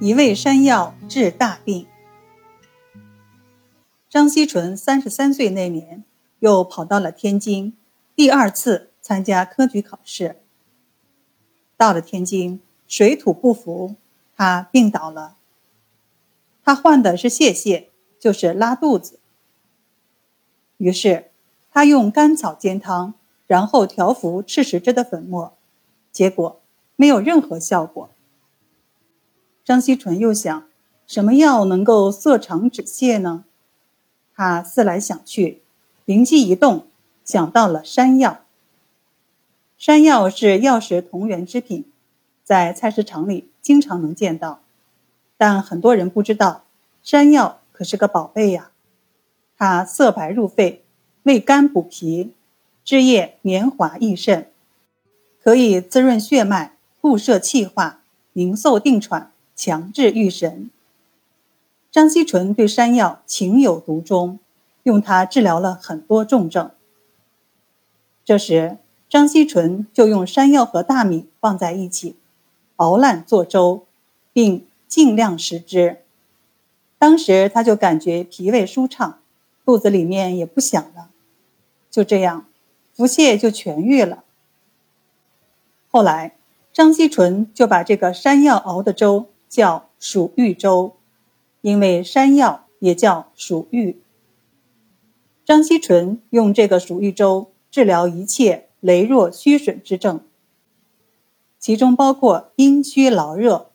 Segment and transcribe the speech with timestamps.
[0.00, 1.84] 一味山药治大病。
[4.08, 6.04] 张锡纯三十三岁那年，
[6.38, 7.76] 又跑到了天津，
[8.14, 10.36] 第二次参加科举考试。
[11.76, 13.96] 到了天津，水土不服，
[14.36, 15.36] 他病倒了。
[16.62, 17.86] 他患的是泄泻，
[18.20, 19.18] 就是拉肚子。
[20.76, 21.32] 于是，
[21.72, 23.14] 他用甘草煎汤，
[23.48, 25.56] 然后调服赤石脂的粉末，
[26.12, 26.60] 结果
[26.94, 28.10] 没有任何效果。
[29.68, 30.64] 张锡纯又想，
[31.06, 33.44] 什么药能够涩肠止泻呢？
[34.34, 35.60] 他思来想去，
[36.06, 36.86] 灵机一动，
[37.22, 38.40] 想到了山药。
[39.76, 41.84] 山药是药食同源之品，
[42.42, 44.62] 在菜市场里经常能见到，
[45.36, 46.64] 但很多人不知道，
[47.02, 48.70] 山药可是个宝贝呀。
[49.58, 50.82] 它色白入肺，
[51.24, 52.32] 味甘补脾，
[52.82, 54.50] 汁液绵滑益肾，
[55.42, 58.00] 可以滋润血脉，固摄气化，
[58.32, 59.30] 宁嗽定喘。
[59.58, 60.70] 强制御神。
[61.90, 64.38] 张锡纯对山药情有独钟，
[64.84, 66.70] 用它治疗了很多重症。
[68.24, 72.14] 这时，张锡纯就用山药和大米放在一起，
[72.76, 73.84] 熬烂做粥，
[74.32, 76.02] 并尽量食之。
[76.96, 79.18] 当时他就感觉脾胃舒畅，
[79.64, 81.10] 肚子里面也不响了。
[81.90, 82.46] 就这样，
[82.94, 84.22] 腹泻就痊愈了。
[85.90, 86.36] 后来，
[86.72, 89.26] 张锡纯就把这个山药熬的粥。
[89.48, 90.96] 叫蜀玉粥，
[91.60, 94.00] 因为山药也叫蜀玉。
[95.44, 100.20] 张锡纯用这个蜀玉粥治疗一切羸弱虚损之症，
[101.58, 103.70] 其中包括阴虚劳热、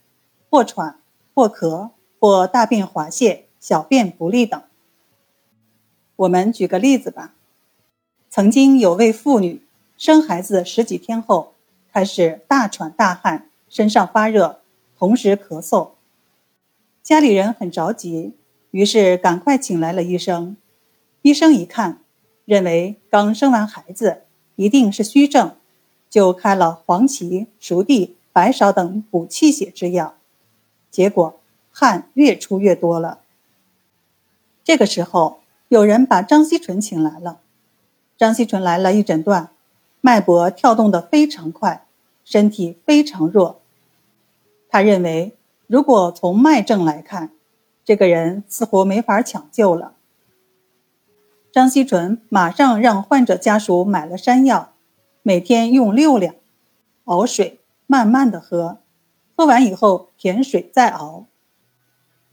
[0.49, 0.99] 或喘、
[1.33, 4.61] 或咳、或大便滑泻、小便不利等。
[6.15, 7.33] 我们举个例子吧，
[8.29, 9.61] 曾经有位妇女
[9.97, 11.53] 生孩子十几天后，
[11.91, 14.62] 开始大喘大汗，身上发热。
[15.03, 15.89] 同时咳嗽，
[17.01, 18.31] 家里人很着急，
[18.71, 20.55] 于是赶快请来了医生。
[21.23, 21.99] 医生一看，
[22.45, 24.21] 认为刚生完孩子，
[24.55, 25.57] 一定是虚症，
[26.09, 30.15] 就开了黄芪、熟地、白芍等补气血之药。
[30.89, 31.37] 结果
[31.69, 33.19] 汗越出越多了。
[34.63, 37.41] 这个时候，有人把张锡纯请来了。
[38.17, 39.49] 张锡纯来了一诊断，
[39.99, 41.85] 脉搏跳动得非常快，
[42.23, 43.59] 身体非常弱。
[44.73, 45.33] 他认为，
[45.67, 47.29] 如果从脉症来看，
[47.85, 49.93] 这个人似乎没法抢救了。
[51.51, 54.73] 张锡纯马上让患者家属买了山药，
[55.21, 56.33] 每天用六两，
[57.03, 58.79] 熬水，慢慢的喝，
[59.37, 61.27] 喝完以后填水再熬。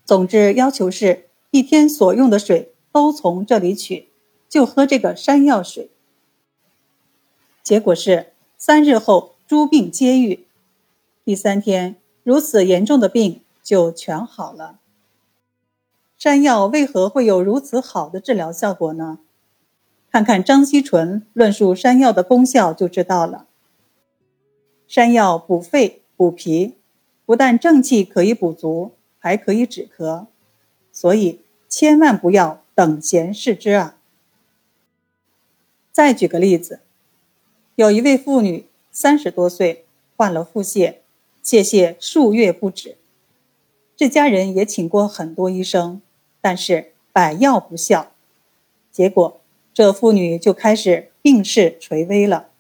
[0.07, 4.09] 总之要求是一天所用的水都从这里取，
[4.49, 5.91] 就喝这个山药水。
[7.63, 10.47] 结果是三日后诸病皆愈，
[11.23, 11.97] 第三天。
[12.31, 14.79] 如此严重的病就全好了。
[16.17, 19.19] 山药为何会有如此好的治疗效果呢？
[20.13, 23.49] 看看张锡纯论述山药的功效就知道了。
[24.87, 26.77] 山药补肺补脾，
[27.27, 30.27] 不但正气可以补足，还可以止咳，
[30.93, 33.97] 所以千万不要等闲视之啊！
[35.91, 36.79] 再举个例子，
[37.75, 39.85] 有一位妇女三十多岁，
[40.17, 40.99] 患了腹泻。
[41.51, 42.97] 泄泻数月不止，
[43.97, 46.01] 这家人也请过很多医生，
[46.41, 48.13] 但是百药不效，
[48.93, 49.41] 结果
[49.75, 52.51] 这妇女就开始病势垂危了。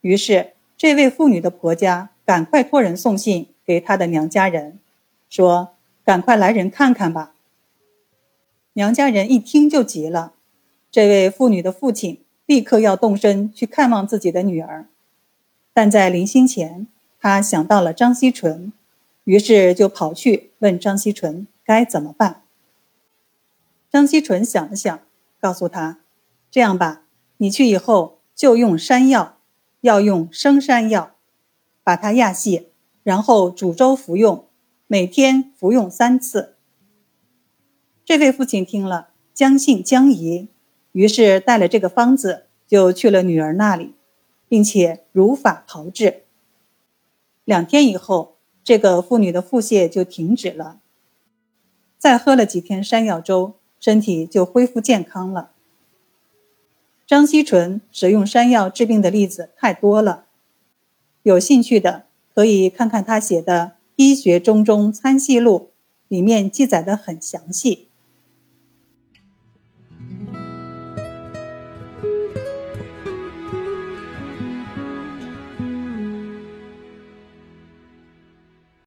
[0.00, 4.80] 于是这位妇女的婆家赶快托人送信给她的娘家人，
[5.30, 5.68] 说
[6.04, 7.36] ：“赶快来人看看吧。”
[8.74, 10.32] 娘家人一听就急了，
[10.90, 14.88] 这位妇女的父亲立刻要动身去看望自己的女儿，
[15.72, 16.88] 但在临行前。
[17.26, 18.72] 他想到了张锡纯，
[19.24, 22.44] 于是就跑去问张锡纯该怎么办。
[23.90, 25.00] 张锡纯想了想，
[25.40, 25.98] 告诉他
[26.52, 27.02] ：“这样吧，
[27.38, 29.38] 你去以后就用山药，
[29.80, 31.16] 要用生山药，
[31.82, 32.68] 把它压细，
[33.02, 34.46] 然后煮粥服用，
[34.86, 36.54] 每天服用三次。”
[38.06, 40.46] 这位父亲听了，将信将疑，
[40.92, 43.96] 于是带了这个方子就去了女儿那里，
[44.46, 46.22] 并且如法炮制。
[47.46, 50.80] 两天以后，这个妇女的腹泻就停止了。
[51.96, 55.52] 再喝了几天山药粥，身体就恢复健康了。
[57.06, 60.26] 张锡纯使用山药治病的例子太多了，
[61.22, 63.64] 有兴趣的可以看看他写的
[63.94, 65.70] 《医学中中参细录》，
[66.08, 67.85] 里面记载的很详细。